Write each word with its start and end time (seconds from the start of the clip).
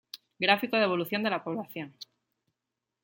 Gráfico 0.39 0.77
de 0.77 0.85
evolución 0.85 1.21
de 1.21 1.29
la 1.29 1.43
población. 1.43 1.95